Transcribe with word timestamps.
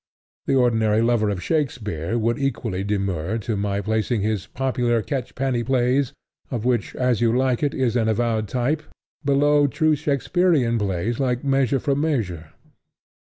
The 0.47 0.55
ordinary 0.55 1.03
lover 1.03 1.29
of 1.29 1.43
Shakespeare 1.43 2.17
would 2.17 2.39
equally 2.39 2.83
demur 2.83 3.37
to 3.45 3.55
my 3.55 3.81
placing 3.81 4.21
his 4.21 4.47
popular 4.47 5.03
catchpenny 5.03 5.63
plays, 5.63 6.11
of 6.49 6.65
which 6.65 6.95
As 6.95 7.21
You 7.21 7.37
Like 7.37 7.61
It 7.61 7.75
is 7.75 7.95
an 7.95 8.07
avowed 8.09 8.47
type, 8.47 8.81
below 9.23 9.67
true 9.67 9.95
Shakespearean 9.95 10.79
plays 10.79 11.19
like 11.19 11.43
Measure 11.43 11.77
for 11.79 11.93
Measure. 11.93 12.47